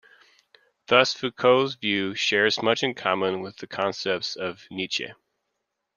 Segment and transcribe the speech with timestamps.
[0.87, 5.13] Thus Foucault's view shares much in common with the concepts of Nietzsche.